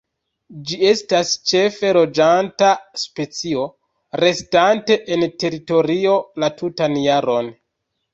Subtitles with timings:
[0.67, 2.69] Ĝi estas ĉefe loĝanta
[3.01, 3.65] specio,
[4.25, 7.53] restante en teritorio la tutan jaron.